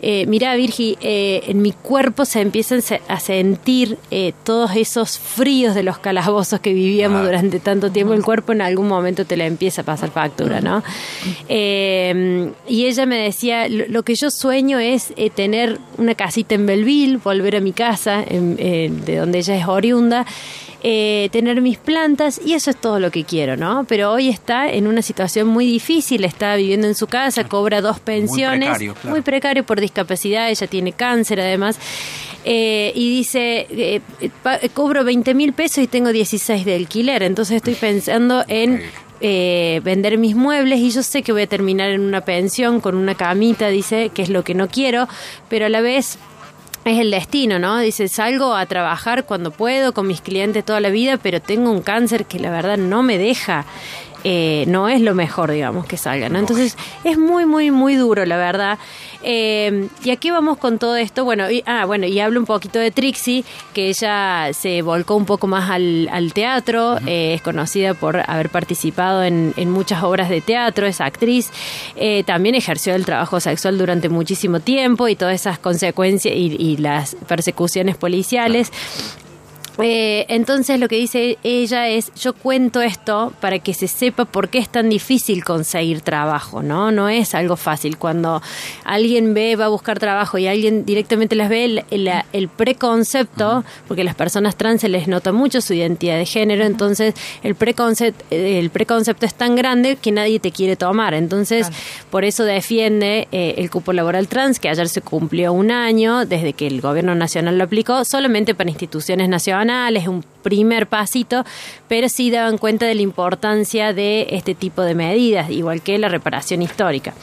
eh, 0.00 0.26
mira 0.26 0.54
Virgi, 0.54 0.96
eh, 1.00 1.42
en 1.48 1.60
mi 1.60 1.72
cuerpo 1.72 2.24
se 2.24 2.40
empiezan 2.40 2.80
a 3.08 3.20
sentir 3.20 3.98
eh, 4.10 4.32
todos 4.44 4.76
esos 4.76 5.18
fríos 5.18 5.74
de 5.74 5.82
los 5.82 5.98
calabozos 5.98 6.60
que 6.60 6.72
vivíamos 6.72 7.24
durante 7.24 7.58
tanto 7.58 7.90
tiempo, 7.90 8.14
el 8.14 8.22
cuerpo 8.22 8.52
en 8.52 8.62
algún 8.62 8.88
momento 8.88 9.24
te 9.24 9.36
la 9.36 9.46
empieza 9.46 9.82
a 9.82 9.84
pasar 9.84 10.10
factura, 10.10 10.60
¿no? 10.60 10.82
Eh, 11.48 12.52
y 12.68 12.86
ella 12.86 13.06
me 13.06 13.16
decía, 13.16 13.68
lo, 13.68 14.02
que 14.02 14.14
yo 14.14 14.30
sueño 14.30 14.78
es 14.78 15.12
tener 15.34 15.78
una 15.96 16.14
casita 16.14 16.54
en 16.54 16.66
Belleville, 16.66 17.16
volver 17.16 17.56
a 17.56 17.60
mi 17.60 17.72
casa, 17.72 18.24
de 18.28 19.16
donde 19.18 19.38
ella 19.38 19.56
es 19.56 19.66
oriunda, 19.66 20.26
eh, 20.80 21.28
tener 21.32 21.60
mis 21.60 21.76
plantas 21.76 22.40
y 22.44 22.54
eso 22.54 22.70
es 22.70 22.76
todo 22.76 23.00
lo 23.00 23.10
que 23.10 23.24
quiero, 23.24 23.56
¿no? 23.56 23.84
Pero 23.88 24.12
hoy 24.12 24.28
está 24.28 24.70
en 24.70 24.86
una 24.86 25.02
situación 25.02 25.48
muy 25.48 25.66
difícil, 25.66 26.24
está 26.24 26.54
viviendo 26.54 26.86
en 26.86 26.94
su 26.94 27.08
casa, 27.08 27.44
cobra 27.44 27.80
dos 27.80 27.98
pensiones, 27.98 28.78
muy 29.02 29.22
precario, 29.22 29.66
por 29.66 29.80
discapacidad, 29.80 30.48
ella 30.48 30.66
tiene 30.68 30.92
cáncer 30.92 31.40
además. 31.40 31.80
Eh, 32.44 32.92
y 32.94 33.10
dice, 33.10 33.66
eh, 33.70 34.00
cobro 34.72 35.02
20 35.02 35.34
mil 35.34 35.52
pesos 35.52 35.82
y 35.82 35.88
tengo 35.88 36.12
16 36.12 36.64
de 36.64 36.76
alquiler, 36.76 37.24
entonces 37.24 37.56
estoy 37.56 37.74
pensando 37.74 38.44
en 38.46 38.80
vender 39.20 40.16
mis 40.16 40.36
muebles 40.36 40.78
y 40.78 40.92
yo 40.92 41.02
sé 41.02 41.22
que 41.24 41.32
voy 41.32 41.42
a 41.42 41.48
terminar 41.48 41.90
en 41.90 42.02
una 42.02 42.20
pensión 42.20 42.80
con 42.80 42.94
una 42.94 43.16
camita, 43.16 43.66
dice, 43.66 44.10
que 44.14 44.22
es 44.22 44.28
lo 44.28 44.44
que 44.44 44.54
no 44.54 44.68
quiero, 44.68 45.08
pero 45.48 45.66
a 45.66 45.68
la 45.68 45.80
vez 45.80 46.18
es 46.88 46.98
el 46.98 47.10
destino, 47.10 47.58
¿no? 47.58 47.78
Dice, 47.78 48.08
salgo 48.08 48.54
a 48.54 48.66
trabajar 48.66 49.24
cuando 49.24 49.50
puedo 49.50 49.92
con 49.92 50.06
mis 50.06 50.20
clientes 50.20 50.64
toda 50.64 50.80
la 50.80 50.90
vida, 50.90 51.18
pero 51.18 51.40
tengo 51.40 51.70
un 51.70 51.82
cáncer 51.82 52.24
que 52.24 52.38
la 52.38 52.50
verdad 52.50 52.76
no 52.76 53.02
me 53.02 53.18
deja 53.18 53.64
eh, 54.30 54.66
no 54.66 54.90
es 54.90 55.00
lo 55.00 55.14
mejor, 55.14 55.50
digamos, 55.50 55.86
que 55.86 55.96
salga, 55.96 56.28
¿no? 56.28 56.38
Entonces 56.38 56.76
es 57.02 57.16
muy, 57.16 57.46
muy, 57.46 57.70
muy 57.70 57.94
duro, 57.94 58.26
la 58.26 58.36
verdad. 58.36 58.78
Eh, 59.22 59.88
y 60.04 60.10
aquí 60.10 60.30
vamos 60.30 60.58
con 60.58 60.78
todo 60.78 60.96
esto. 60.96 61.24
Bueno, 61.24 61.50
y, 61.50 61.62
ah, 61.64 61.86
bueno, 61.86 62.06
y 62.06 62.20
hablo 62.20 62.38
un 62.38 62.44
poquito 62.44 62.78
de 62.78 62.90
Trixie, 62.90 63.42
que 63.72 63.88
ella 63.88 64.50
se 64.52 64.82
volcó 64.82 65.16
un 65.16 65.24
poco 65.24 65.46
más 65.46 65.70
al, 65.70 66.32
teatro, 66.34 66.98
eh, 67.06 67.32
es 67.32 67.40
conocida 67.40 67.94
por 67.94 68.22
haber 68.30 68.50
participado 68.50 69.24
en, 69.24 69.54
muchas 69.70 70.02
obras 70.02 70.28
de 70.28 70.42
teatro, 70.42 70.86
es 70.86 71.00
actriz, 71.00 71.50
eh, 71.96 72.22
también 72.24 72.54
ejerció 72.54 72.94
el 72.94 73.06
trabajo 73.06 73.40
sexual 73.40 73.78
durante 73.78 74.10
muchísimo 74.10 74.60
tiempo 74.60 75.08
y 75.08 75.16
todas 75.16 75.34
esas 75.34 75.58
consecuencias 75.58 76.34
y, 76.36 76.76
las 76.76 77.16
persecuciones 77.26 77.96
policiales. 77.96 78.70
Eh, 79.80 80.26
entonces 80.28 80.80
lo 80.80 80.88
que 80.88 80.96
dice 80.96 81.38
ella 81.44 81.88
es, 81.88 82.12
yo 82.14 82.32
cuento 82.32 82.80
esto 82.80 83.32
para 83.40 83.60
que 83.60 83.74
se 83.74 83.86
sepa 83.86 84.24
por 84.24 84.48
qué 84.48 84.58
es 84.58 84.68
tan 84.68 84.88
difícil 84.88 85.44
conseguir 85.44 86.00
trabajo, 86.00 86.62
¿no? 86.62 86.90
No 86.90 87.08
es 87.08 87.34
algo 87.34 87.56
fácil. 87.56 87.96
Cuando 87.96 88.42
alguien 88.84 89.34
ve, 89.34 89.54
va 89.54 89.66
a 89.66 89.68
buscar 89.68 90.00
trabajo 90.00 90.36
y 90.38 90.48
alguien 90.48 90.84
directamente 90.84 91.36
las 91.36 91.48
ve, 91.48 91.84
el, 91.90 92.48
preconcepto, 92.48 93.64
porque 93.86 94.02
las 94.02 94.16
personas 94.16 94.56
trans 94.56 94.80
se 94.80 94.88
les 94.88 95.06
nota 95.06 95.32
mucho 95.32 95.60
su 95.60 95.74
identidad 95.74 96.16
de 96.16 96.26
género, 96.26 96.64
entonces 96.64 97.14
el 97.42 97.54
preconcepto, 97.54 98.24
el 98.30 98.70
preconcepto 98.70 99.26
es 99.26 99.34
tan 99.34 99.54
grande 99.54 99.96
que 99.96 100.10
nadie 100.10 100.40
te 100.40 100.50
quiere 100.50 100.76
tomar. 100.76 101.14
Entonces, 101.14 101.68
por 102.10 102.24
eso 102.24 102.44
defiende 102.44 103.28
eh, 103.30 103.54
el 103.58 103.70
cupo 103.70 103.92
laboral 103.92 104.26
trans, 104.26 104.58
que 104.58 104.68
ayer 104.68 104.88
se 104.88 105.02
cumplió 105.02 105.52
un 105.52 105.70
año 105.70 106.26
desde 106.26 106.52
que 106.52 106.66
el 106.66 106.80
gobierno 106.80 107.14
nacional 107.14 107.58
lo 107.58 107.64
aplicó, 107.64 108.04
solamente 108.04 108.54
para 108.54 108.70
instituciones 108.70 109.28
nacionales 109.28 109.67
es 109.96 110.08
un 110.08 110.24
primer 110.42 110.86
pasito, 110.86 111.44
pero 111.88 112.08
sí 112.08 112.30
daban 112.30 112.58
cuenta 112.58 112.86
de 112.86 112.94
la 112.94 113.02
importancia 113.02 113.92
de 113.92 114.26
este 114.30 114.54
tipo 114.54 114.82
de 114.82 114.94
medidas, 114.94 115.50
igual 115.50 115.82
que 115.82 115.98
la 115.98 116.08
reparación 116.08 116.62
histórica. 116.62 117.14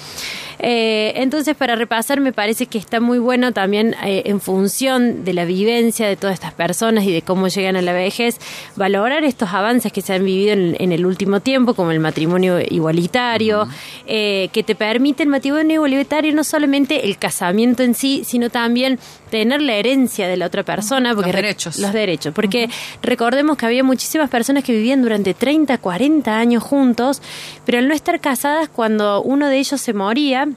Eh, 0.59 1.13
entonces, 1.17 1.55
para 1.55 1.75
repasar, 1.75 2.19
me 2.21 2.31
parece 2.31 2.67
que 2.67 2.77
está 2.77 2.99
muy 2.99 3.19
bueno 3.19 3.51
también 3.51 3.95
eh, 4.03 4.23
en 4.25 4.39
función 4.39 5.25
de 5.25 5.33
la 5.33 5.45
vivencia 5.45 6.07
de 6.07 6.15
todas 6.15 6.33
estas 6.33 6.53
personas 6.53 7.03
y 7.03 7.11
de 7.11 7.21
cómo 7.21 7.47
llegan 7.47 7.75
a 7.75 7.81
la 7.81 7.93
vejez, 7.93 8.39
valorar 8.75 9.23
estos 9.23 9.49
avances 9.53 9.91
que 9.91 10.01
se 10.01 10.13
han 10.13 10.23
vivido 10.23 10.53
en, 10.53 10.91
el 10.91 11.05
último 11.05 11.39
tiempo, 11.39 11.73
como 11.73 11.91
el 11.91 11.99
matrimonio 11.99 12.59
igualitario, 12.59 13.67
eh, 14.07 14.49
que 14.53 14.63
te 14.63 14.75
permite 14.75 15.23
el 15.23 15.29
matrimonio 15.29 15.75
igualitario 15.75 16.33
no 16.33 16.43
solamente 16.43 17.05
el 17.05 17.17
casamiento 17.17 17.83
en 17.83 17.93
sí, 17.93 18.23
sino 18.25 18.49
también 18.49 18.99
tener 19.39 19.62
la 19.62 19.74
herencia 19.74 20.27
de 20.27 20.38
la 20.38 20.46
otra 20.46 20.63
persona. 20.63 21.13
Porque 21.13 21.32
los 21.32 21.36
derechos. 21.36 21.80
Los 21.80 21.92
derechos. 21.92 22.34
Porque 22.34 22.70
recordemos 23.01 23.58
que 23.58 23.65
había 23.65 23.84
muchísimas 23.84 24.30
personas 24.30 24.63
que 24.63 24.72
vivían 24.72 25.01
durante 25.01 25.34
30, 25.34 25.77
40 25.77 26.38
años 26.38 26.63
juntos, 26.63 27.22
pero 27.65 27.80
al 27.80 27.88
no 27.88 27.94
estar 27.94 28.20
casadas, 28.22 28.70
cuando 28.70 29.22
uno 29.22 29.50
de 29.50 29.58
ellos 29.58 29.82
se 29.82 29.94
moría, 29.94 30.48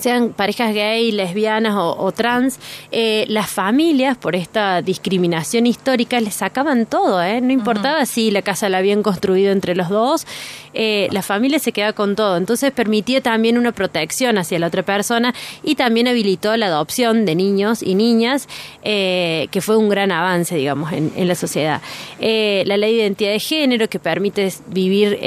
sean 0.00 0.30
parejas 0.30 0.74
gay, 0.74 1.12
lesbianas 1.12 1.74
o, 1.76 2.12
trans, 2.12 2.58
eh, 2.90 3.24
las 3.28 3.50
familias, 3.50 4.16
por 4.16 4.36
esta 4.36 4.82
discriminación 4.82 5.66
histórica, 5.66 6.20
les 6.20 6.34
sacaban 6.34 6.86
todo, 6.86 7.22
¿eh? 7.22 7.40
No 7.40 7.52
importaba 7.52 8.06
si 8.06 8.30
la 8.30 8.42
casa 8.42 8.68
la 8.68 8.78
habían 8.78 9.02
construido 9.02 9.52
entre 9.52 9.74
los 9.74 9.88
dos, 9.88 10.26
eh, 10.74 11.08
la 11.10 11.22
familia 11.22 11.58
se 11.58 11.72
queda 11.72 11.92
con 11.92 12.16
todo. 12.16 12.36
Entonces 12.36 12.72
permitía 12.72 13.20
también 13.20 13.58
una 13.58 13.72
protección 13.72 14.38
hacia 14.38 14.58
la 14.58 14.68
otra 14.68 14.82
persona 14.82 15.34
y 15.62 15.74
también 15.74 16.08
habilitó 16.08 16.56
la 16.56 16.66
adopción 16.66 17.24
de 17.24 17.34
niños 17.34 17.82
y 17.82 17.94
niñas, 17.94 18.48
eh, 18.84 19.48
que 19.50 19.60
fue 19.60 19.76
un 19.76 19.88
gran 19.88 20.12
avance, 20.12 20.56
digamos, 20.56 20.92
en, 20.92 21.12
en 21.16 21.28
la 21.28 21.34
sociedad. 21.34 21.80
la 22.20 22.76
ley 22.76 22.96
de 22.96 23.02
identidad 23.02 23.32
de 23.32 23.40
género, 23.40 23.88
que 23.88 23.98
permite 23.98 24.52
vivir, 24.68 25.18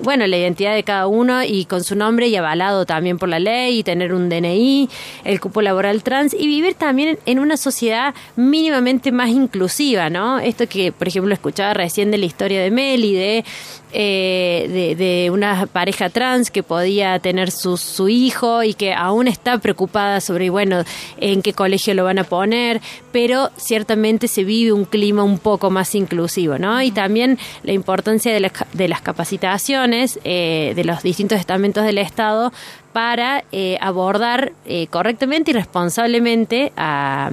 bueno, 0.00 0.26
la 0.26 0.36
identidad 0.36 0.74
de 0.74 0.82
cada 0.82 1.06
uno 1.06 1.42
y 1.42 1.64
con 1.64 1.82
su 1.82 1.94
nombre 1.96 2.28
y 2.28 2.36
avalado 2.36 2.84
también 2.84 3.18
por 3.18 3.28
la 3.28 3.38
ley 3.38 3.69
y 3.70 3.82
tener 3.82 4.12
un 4.12 4.28
DNI, 4.28 4.88
el 5.24 5.40
cupo 5.40 5.62
laboral 5.62 6.02
trans 6.02 6.34
y 6.34 6.46
vivir 6.46 6.74
también 6.74 7.18
en 7.26 7.38
una 7.38 7.56
sociedad 7.56 8.14
mínimamente 8.36 9.12
más 9.12 9.30
inclusiva, 9.30 10.10
¿no? 10.10 10.38
Esto 10.38 10.66
que, 10.68 10.92
por 10.92 11.08
ejemplo, 11.08 11.32
escuchaba 11.32 11.74
recién 11.74 12.10
de 12.10 12.18
la 12.18 12.26
historia 12.26 12.62
de 12.62 12.70
Meli, 12.70 13.14
de 13.14 13.44
eh, 13.92 14.94
de, 14.96 15.30
una 15.30 15.66
pareja 15.66 16.10
trans 16.10 16.52
que 16.52 16.62
podía 16.62 17.18
tener 17.18 17.50
su, 17.50 17.76
su, 17.76 18.08
hijo 18.08 18.62
y 18.62 18.74
que 18.74 18.94
aún 18.94 19.26
está 19.26 19.58
preocupada 19.58 20.20
sobre, 20.20 20.48
bueno, 20.48 20.84
en 21.16 21.42
qué 21.42 21.52
colegio 21.52 21.94
lo 21.94 22.04
van 22.04 22.20
a 22.20 22.24
poner, 22.24 22.80
pero 23.10 23.50
ciertamente 23.56 24.28
se 24.28 24.44
vive 24.44 24.72
un 24.72 24.84
clima 24.84 25.24
un 25.24 25.38
poco 25.38 25.70
más 25.70 25.96
inclusivo, 25.96 26.56
¿no? 26.56 26.80
Y 26.82 26.92
también 26.92 27.38
la 27.64 27.72
importancia 27.72 28.32
de, 28.32 28.52
de 28.72 28.88
las 28.88 29.00
capacitaciones 29.00 30.20
eh, 30.22 30.72
de 30.76 30.84
los 30.84 31.02
distintos 31.02 31.40
estamentos 31.40 31.84
del 31.84 31.98
Estado 31.98 32.52
para 32.92 33.44
eh, 33.52 33.78
abordar 33.80 34.52
correctamente 34.90 35.50
y 35.50 35.54
responsablemente 35.54 36.72
a 36.76 37.30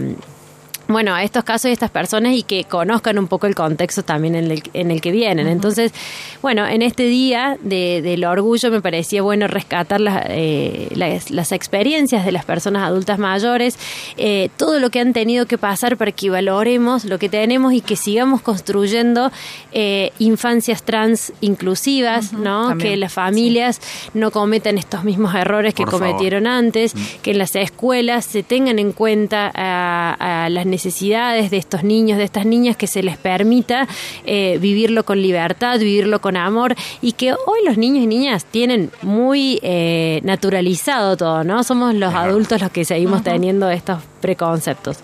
bueno, 0.88 1.13
a 1.13 1.24
estos 1.24 1.44
casos 1.44 1.70
y 1.70 1.74
estas 1.74 1.91
personas 1.91 2.34
y 2.34 2.44
que 2.44 2.63
conozcan 2.63 3.20
un 3.20 3.27
poco 3.27 3.46
el 3.48 3.56
contexto 3.56 4.03
también 4.03 4.36
en 4.36 4.51
el, 4.51 4.63
en 4.74 4.91
el 4.91 5.01
que 5.01 5.12
vienen. 5.12 5.48
Entonces, 5.48 5.94
bueno, 6.41 6.65
en 6.65 6.82
este 6.82 7.03
día 7.03 7.58
de, 7.62 8.01
del 8.01 8.24
orgullo 8.24 8.72
me 8.72 8.82
parecía 8.82 9.22
bueno 9.22 9.48
rescatar 9.48 10.00
las, 10.00 10.24
eh, 10.29 10.89
las, 10.96 11.51
experiencias 11.51 12.25
de 12.25 12.32
las 12.32 12.46
personas 12.46 12.84
adultas 12.84 13.20
mayores, 13.20 13.77
eh, 14.17 14.50
todo 14.56 14.79
lo 14.79 14.89
que 14.89 15.00
han 15.00 15.13
tenido 15.13 15.46
que 15.46 15.58
pasar 15.58 15.98
para 15.98 16.12
que 16.12 16.29
valoremos 16.29 17.03
lo 17.03 17.20
que 17.20 17.29
tenemos 17.29 17.74
y 17.74 17.82
que 17.82 17.96
sigamos 17.96 18.41
construyendo 18.41 19.32
eh, 19.74 20.12
infancias 20.20 20.84
trans 20.84 21.34
inclusivas, 21.41 22.34
¿no? 22.34 22.77
que 22.77 22.96
las 22.96 23.13
familias 23.13 23.82
no 24.13 24.32
cometan 24.32 24.77
estos 24.77 25.03
mismos 25.03 25.36
errores 25.36 25.74
que 25.74 25.84
cometieron 25.86 26.48
antes, 26.48 26.94
que 27.22 27.32
en 27.32 27.39
las 27.39 27.56
escuelas 27.56 28.25
se 28.25 28.44
tengan 28.44 28.79
en 28.79 28.94
cuenta 28.94 29.51
a, 29.53 30.46
a 30.46 30.50
las 30.50 30.65
necesidades 30.65 30.76
necesidades 30.77 31.50
de 31.50 31.57
estos 31.57 31.84
niños, 31.84 32.19
de 32.19 32.24
estas 32.24 32.46
niñas, 32.46 32.77
que 32.77 32.86
se 32.86 33.01
les 33.01 33.17
permita 33.17 33.88
eh, 34.25 34.60
vivirlo 34.62 35.03
con 35.05 35.19
libertad, 35.19 35.79
vivirlo 35.79 36.22
con 36.22 36.38
amor 36.38 36.75
y 37.01 37.13
que 37.13 37.34
hoy 37.34 37.60
los 37.65 37.77
niños 37.77 38.03
y 38.03 38.07
niñas 38.07 38.46
tienen 38.46 38.91
muy 39.01 39.60
eh, 39.63 40.22
naturalizado 40.24 41.17
todo, 41.17 41.43
¿no? 41.43 41.63
Somos 41.63 41.96
los 41.96 42.13
adultos 42.13 42.62
los 42.62 42.69
que 42.69 42.86
seguimos 42.86 43.24
teniendo 43.24 43.72
estos 43.72 44.03
preconceptos. 44.18 44.98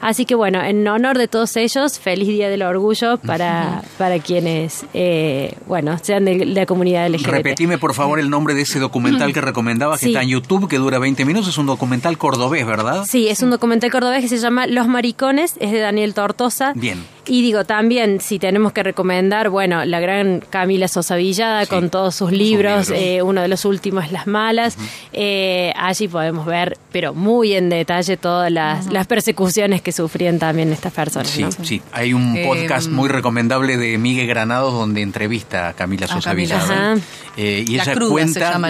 Así 0.00 0.24
que 0.24 0.34
bueno, 0.34 0.62
en 0.62 0.86
honor 0.86 1.18
de 1.18 1.28
todos 1.28 1.56
ellos, 1.56 1.98
feliz 1.98 2.28
Día 2.28 2.48
del 2.48 2.62
Orgullo 2.62 3.18
para, 3.18 3.82
para 3.98 4.18
quienes, 4.18 4.84
eh, 4.94 5.54
bueno, 5.66 5.98
sean 6.02 6.24
de 6.24 6.44
la 6.46 6.66
comunidad 6.66 7.08
LGBT. 7.08 7.26
Repetime 7.26 7.78
por 7.78 7.94
favor 7.94 8.18
el 8.18 8.30
nombre 8.30 8.54
de 8.54 8.62
ese 8.62 8.78
documental 8.78 9.32
que 9.32 9.40
recomendaba 9.40 9.98
que 9.98 10.06
está 10.06 10.22
en 10.22 10.28
YouTube, 10.30 10.68
que 10.68 10.78
dura 10.78 10.98
20 10.98 11.24
minutos, 11.24 11.48
es 11.48 11.58
un 11.58 11.66
documental 11.66 12.18
cordobés, 12.18 12.66
¿verdad? 12.66 13.04
Sí, 13.06 13.28
es 13.28 13.42
un 13.42 13.50
documental 13.50 13.90
cordobés 13.90 14.22
que 14.22 14.28
se 14.28 14.38
llama 14.38 14.66
Los 14.66 14.88
Maricones, 14.88 15.54
es 15.60 15.72
de 15.72 15.78
Daniel 15.78 16.14
Tortosa. 16.14 16.72
Bien. 16.74 17.04
Y 17.26 17.42
digo, 17.42 17.64
también, 17.64 18.20
si 18.20 18.38
tenemos 18.38 18.72
que 18.72 18.82
recomendar, 18.82 19.50
bueno, 19.50 19.84
la 19.84 20.00
gran 20.00 20.40
Camila 20.40 20.88
Sosa 20.88 21.16
Villada 21.16 21.66
con 21.66 21.90
todos 21.90 22.14
sus 22.14 22.32
libros, 22.32 22.90
eh, 22.90 23.22
uno 23.22 23.42
de 23.42 23.48
los 23.48 23.64
últimos, 23.64 24.10
Las 24.10 24.26
Malas, 24.26 24.76
eh, 25.12 25.72
allí 25.76 26.08
podemos 26.08 26.46
ver, 26.46 26.78
pero 26.92 27.14
muy 27.14 27.52
en 27.52 27.68
detalle, 27.68 28.16
todas 28.16 28.50
las, 28.50 28.86
las 28.86 29.06
persecuciones 29.06 29.82
que 29.82 29.92
sufrían 29.92 30.38
también 30.38 30.72
estas 30.72 30.92
personas. 30.92 31.30
Sí, 31.30 31.44
sí. 31.62 31.82
Hay 31.92 32.14
un 32.14 32.36
eh, 32.36 32.44
podcast 32.46 32.88
muy 32.88 33.08
recomendable 33.08 33.76
de 33.76 33.98
Miguel 33.98 34.26
Granados 34.26 34.72
donde 34.72 35.02
entrevista 35.02 35.68
a 35.68 35.72
Camila 35.74 36.06
Sosa 36.06 36.32
Villada. 36.32 36.96
y 37.36 37.74
ella 37.74 37.94
cuenta, 38.08 38.60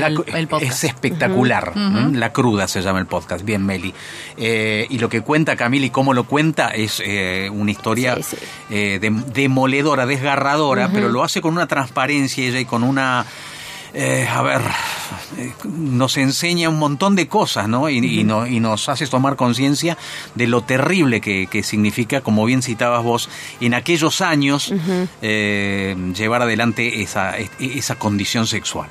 es 0.61 0.85
espectacular, 0.85 1.73
La 2.13 2.33
Cruda 2.33 2.67
se 2.67 2.83
llama 2.83 2.99
el 2.99 3.07
podcast, 3.07 3.45
bien 3.45 3.65
Meli. 3.65 3.95
y 4.37 4.99
lo 4.99 5.09
que 5.09 5.21
cuenta 5.21 5.57
Camila 5.57 5.87
y 5.87 5.91
cómo 5.91 6.15
lo 6.15 6.25
cuenta 6.25 6.71
es 6.71 7.01
una 7.53 7.71
historia 7.71 8.17
eh, 8.71 8.99
demoledora, 9.33 10.07
desgarradora, 10.07 10.91
pero 10.93 11.09
lo 11.09 11.23
hace 11.23 11.41
con 11.41 11.55
una 11.55 11.67
transparencia 11.67 12.45
ella 12.45 12.61
y 12.61 12.65
con 12.65 12.83
una 12.83 13.27
eh, 13.93 14.29
a 14.29 14.43
ver, 14.43 14.61
eh, 15.37 15.53
nos 15.65 16.17
enseña 16.17 16.69
un 16.69 16.79
montón 16.79 17.17
de 17.17 17.27
cosas, 17.27 17.69
¿no? 17.69 17.89
Y, 17.89 17.99
y, 17.99 18.25
nos 18.25 18.89
hace 18.89 19.07
tomar 19.09 19.35
conciencia 19.35 19.97
de 20.35 20.47
lo 20.47 20.63
terrible 20.63 21.21
que, 21.21 21.63
significa, 21.65 22.21
como 22.21 22.45
bien 22.45 22.63
citabas 22.63 23.03
vos, 23.03 23.29
en 23.61 23.75
aquellos 23.75 24.21
años 24.21 24.73
eh, 25.23 25.97
llevar 26.17 26.43
adelante 26.43 27.03
esa, 27.03 27.35
esa 27.59 27.97
condición 27.97 28.47
sexual. 28.47 28.89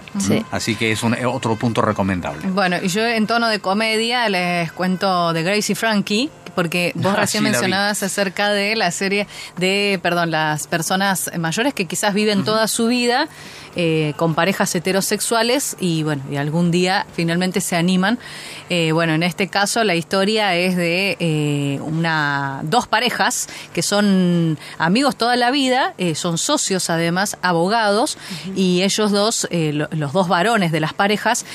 Así 0.51 0.75
que 0.75 0.91
es 0.91 1.03
un, 1.03 1.15
otro 1.25 1.55
punto 1.55 1.81
recomendable. 1.81 2.47
Bueno, 2.49 2.77
y 2.81 2.89
yo 2.89 3.05
en 3.05 3.25
tono 3.25 3.47
de 3.47 3.59
comedia 3.59 4.27
les 4.27 4.71
cuento 4.73 5.31
de 5.33 5.43
Gracie 5.43 5.75
Frankie, 5.75 6.29
porque 6.59 6.91
vos 6.95 7.13
Ah, 7.15 7.21
recién 7.21 7.41
sí, 7.41 7.49
mencionabas 7.49 8.03
acerca 8.03 8.49
de 8.49 8.75
la 8.75 8.91
serie 8.91 9.27
de, 9.55 9.97
perdón, 10.03 10.29
las 10.29 10.67
personas 10.67 11.31
mayores 11.39 11.73
que 11.73 11.85
quizás 11.85 12.13
viven 12.13 12.43
toda 12.43 12.67
su 12.67 12.87
vida 12.87 13.29
eh, 13.75 14.13
con 14.17 14.35
parejas 14.35 14.73
heterosexuales 14.75 15.75
y 15.79 16.03
bueno, 16.03 16.23
y 16.31 16.35
algún 16.37 16.71
día 16.71 17.05
finalmente 17.13 17.61
se 17.61 17.75
animan. 17.75 18.19
Eh, 18.69 18.91
bueno, 18.91 19.13
en 19.13 19.23
este 19.23 19.47
caso 19.47 19.83
la 19.83 19.95
historia 19.95 20.55
es 20.55 20.75
de 20.75 21.17
eh, 21.19 21.79
una 21.81 22.61
dos 22.63 22.87
parejas 22.87 23.47
que 23.73 23.81
son 23.81 24.57
amigos 24.77 25.15
toda 25.15 25.35
la 25.35 25.51
vida, 25.51 25.93
son 26.15 26.37
socios 26.37 26.89
además, 26.89 27.37
abogados, 27.41 28.17
y 28.55 28.81
ellos 28.83 29.11
dos, 29.11 29.47
lo- 29.51 29.87
los 29.91 30.13
dos 30.13 30.27
varones 30.27 30.71
de 30.71 30.79
las 30.79 30.93
parejas, 30.93 31.45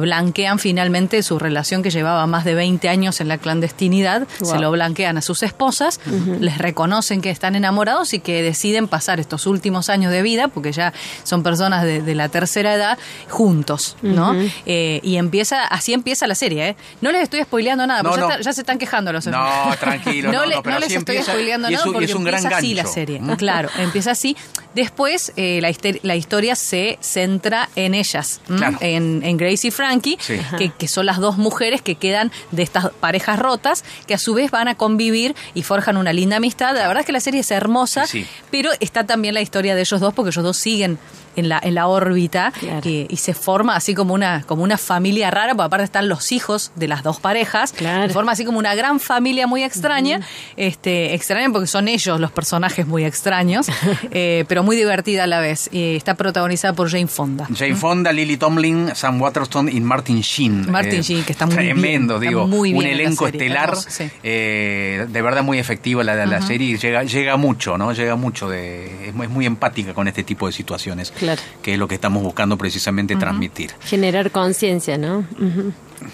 blanquean 0.00 0.58
finalmente 0.58 1.22
su 1.22 1.38
relación 1.38 1.82
que 1.82 1.90
llevaba 1.90 2.26
más 2.26 2.44
de 2.44 2.54
20 2.54 2.88
años 2.88 3.20
en 3.20 3.28
la 3.28 3.38
clandestinidad, 3.38 4.26
Wow. 4.40 4.50
se 4.52 4.58
lo 4.58 4.70
blanquean 4.70 5.16
a 5.18 5.22
sus 5.22 5.42
esposas, 5.42 6.00
les 6.40 6.58
reconocen 6.58 7.20
que 7.20 7.30
están 7.30 7.54
enamorados 7.56 8.14
y 8.14 8.20
que 8.20 8.42
deciden 8.42 8.88
pasar 8.88 9.20
estos 9.20 9.46
últimos 9.46 9.88
años 9.88 10.12
de 10.12 10.22
vida, 10.22 10.48
porque 10.48 10.72
ya 10.72 10.92
son 11.24 11.42
personas 11.48 11.82
de, 11.84 12.02
de 12.02 12.14
la 12.14 12.28
tercera 12.28 12.74
edad, 12.74 12.98
juntos, 13.28 13.96
¿no? 14.02 14.34
Eh, 14.66 15.00
y 15.02 15.16
empieza, 15.16 15.64
así 15.64 15.92
empieza 15.92 16.26
la 16.26 16.34
serie, 16.34 16.68
¿eh? 16.70 16.76
No 17.00 17.10
les 17.12 17.22
estoy 17.22 17.42
spoileando 17.42 17.86
nada, 17.86 18.02
No, 18.02 18.10
porque 18.10 18.20
ya, 18.22 18.26
no. 18.26 18.32
está- 18.34 18.42
ya 18.44 18.52
se 18.52 18.60
están 18.60 18.78
quejando 18.78 19.12
los 19.12 19.26
No, 19.26 19.70
tranquilo, 19.80 20.30
no, 20.32 20.44
le- 20.46 20.56
no, 20.56 20.62
pero 20.62 20.78
les 20.78 20.86
así 20.88 20.96
estoy 20.96 21.16
empieza, 21.16 21.32
spoileando 21.32 21.70
y 21.70 21.74
es 21.74 21.80
nada 21.80 21.92
porque 21.92 22.04
es 22.04 22.14
un 22.14 22.24
gran 22.24 22.38
empieza 22.42 22.56
así 22.58 22.74
la 22.74 22.84
serie. 22.86 23.20
¿Mm? 23.20 23.36
Claro, 23.36 23.68
empieza 23.78 24.10
así. 24.10 24.36
Después 24.74 25.32
eh, 25.36 25.60
la, 26.02 26.16
historia 26.16 26.54
se 26.54 26.98
centra 27.00 27.68
en 27.76 27.94
ellas, 27.94 28.40
en, 28.80 29.22
en 29.24 29.36
Grace 29.36 29.68
y 29.68 29.70
Frankie, 29.70 30.18
Sí. 30.20 30.38
que, 30.58 30.70
que 30.70 30.88
son 30.88 31.06
las 31.06 31.18
dos 31.18 31.38
mujeres 31.38 31.80
que 31.82 31.94
quedan 31.94 32.30
de 32.50 32.62
estas 32.62 32.90
parejas 33.00 33.38
rotas, 33.38 33.84
que 34.06 34.14
a 34.14 34.18
su 34.18 34.34
vez 34.34 34.50
van 34.50 34.68
a 34.68 34.74
convivir 34.76 35.34
y 35.54 35.62
forjan 35.62 35.96
una 35.96 36.12
linda 36.12 36.36
amistad. 36.36 36.74
La 36.74 36.86
verdad 36.86 37.00
es 37.00 37.06
que 37.06 37.12
la 37.12 37.20
serie 37.20 37.40
es 37.40 37.50
hermosa, 37.50 38.06
Sí, 38.06 38.22
sí. 38.24 38.28
pero 38.50 38.70
está 38.80 39.04
también 39.06 39.34
la 39.34 39.40
historia 39.40 39.74
de 39.74 39.80
ellos 39.80 40.00
dos, 40.00 40.12
porque 40.14 40.30
ellos 40.30 40.44
dos 40.44 40.56
siguen 40.56 40.98
en 41.36 41.48
la, 41.48 41.60
en 41.62 41.74
la 41.74 41.86
órbita 41.86 42.52
Claro. 42.58 42.80
eh, 42.84 43.06
y 43.08 43.16
se 43.16 43.34
forma 43.34 43.76
así 43.76 43.94
como 43.94 44.14
una, 44.14 44.42
como 44.46 44.62
una 44.62 44.78
familia 44.78 45.30
rara, 45.30 45.54
porque 45.54 45.66
aparte 45.66 45.84
están 45.84 46.08
los 46.08 46.32
hijos 46.32 46.72
de 46.76 46.88
las 46.88 47.02
dos 47.02 47.20
parejas, 47.20 47.72
Claro. 47.72 48.06
se 48.08 48.14
forma 48.14 48.32
así 48.32 48.44
como 48.44 48.58
una 48.58 48.74
gran 48.74 49.00
familia 49.00 49.46
muy 49.46 49.62
extraña, 49.64 50.20
este, 50.56 51.14
extraña 51.14 51.48
porque 51.52 51.66
son 51.66 51.88
ellos 51.88 52.20
los 52.20 52.30
personajes 52.32 52.86
muy 52.86 53.04
extraños, 53.04 53.66
eh, 54.10 54.44
pero 54.48 54.62
muy 54.62 54.76
divertida 54.76 55.24
a 55.24 55.26
la 55.26 55.40
vez. 55.40 55.68
Y 55.72 55.96
está 55.96 56.14
protagonizada 56.14 56.74
por 56.74 56.90
Jane 56.90 57.06
Fonda. 57.06 57.46
Jane 57.54 57.74
Fonda, 57.76 58.12
Lily 58.12 58.36
Tomlin, 58.36 58.94
Sam 58.94 59.20
Waterston 59.20 59.68
y 59.68 59.80
Martin 59.80 60.20
Sheen. 60.20 60.64
Eh, 60.64 60.70
Martin 60.70 61.00
Sheen, 61.02 61.24
que 61.24 61.32
está 61.32 61.46
muy 61.46 61.56
bien, 61.56 61.68
Tremendo, 61.78 62.18
digo. 62.18 62.46
muy 62.46 62.72
bien 62.72 62.84
un 62.84 62.90
elenco 62.90 63.26
serie, 63.26 63.40
estelar. 63.46 63.68
hermoso, 63.70 63.90
sí. 63.90 64.10
eh, 64.22 65.06
de 65.08 65.22
verdad 65.22 65.42
muy 65.42 65.58
efectiva 65.58 66.02
la, 66.04 66.26
la 66.26 66.42
serie 66.42 66.76
llega, 66.76 67.02
llega 67.04 67.36
mucho, 67.36 67.78
¿no? 67.78 67.92
Llega 67.92 68.16
mucho. 68.16 68.48
de 68.48 69.08
Es 69.08 69.14
muy, 69.14 69.26
es 69.26 69.32
muy 69.32 69.46
empática 69.46 69.94
con 69.94 70.08
este 70.08 70.22
tipo 70.24 70.46
de 70.46 70.52
situaciones. 70.52 71.12
Claro. 71.18 71.40
Que 71.62 71.74
es 71.74 71.78
lo 71.78 71.88
que 71.88 71.94
estamos 71.94 72.22
buscando 72.22 72.56
precisamente 72.56 73.16
transmitir. 73.16 73.72
Generar 73.80 74.30
conciencia, 74.30 74.98
¿no? 74.98 75.24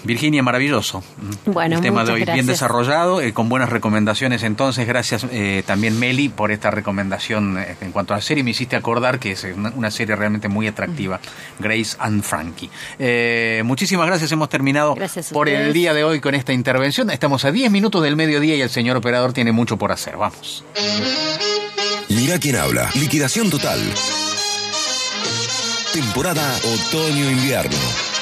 Virginia, 0.03 0.43
maravilloso. 0.43 1.03
Bueno, 1.45 1.77
El 1.77 1.81
tema 1.81 2.03
de 2.03 2.11
hoy 2.11 2.25
bien 2.25 2.45
desarrollado, 2.45 3.21
eh, 3.21 3.33
con 3.33 3.49
buenas 3.49 3.69
recomendaciones. 3.69 4.43
Entonces, 4.43 4.87
gracias 4.87 5.25
eh, 5.31 5.63
también 5.65 5.99
Meli 5.99 6.29
por 6.29 6.51
esta 6.51 6.71
recomendación 6.71 7.57
eh, 7.57 7.75
en 7.81 7.91
cuanto 7.91 8.13
a 8.13 8.17
la 8.17 8.21
serie. 8.21 8.43
Me 8.43 8.51
hiciste 8.51 8.75
acordar 8.75 9.19
que 9.19 9.31
es 9.31 9.43
una, 9.43 9.71
una 9.75 9.91
serie 9.91 10.15
realmente 10.15 10.47
muy 10.47 10.67
atractiva, 10.67 11.19
Grace 11.59 11.95
and 11.99 12.23
Frankie. 12.23 12.69
Eh, 12.99 13.61
muchísimas 13.65 14.07
gracias. 14.07 14.31
Hemos 14.31 14.49
terminado 14.49 14.95
Gracias 14.95 15.29
por 15.29 15.49
el 15.49 15.73
día 15.73 15.93
de 15.93 16.03
hoy 16.03 16.19
con 16.19 16.35
esta 16.35 16.53
intervención. 16.53 17.09
Estamos 17.09 17.45
a 17.45 17.51
10 17.51 17.71
minutos 17.71 18.03
del 18.03 18.15
mediodía 18.15 18.55
y 18.55 18.61
el 18.61 18.69
señor 18.69 18.97
operador 18.97 19.33
tiene 19.33 19.51
mucho 19.51 19.77
por 19.77 19.91
hacer. 19.91 20.17
Vamos. 20.17 20.63
Mira 22.09 22.39
quién 22.39 22.55
habla. 22.55 22.89
Liquidación 22.95 23.49
total. 23.49 23.79
Temporada 25.95 26.59
otoño-invierno. 26.61 28.14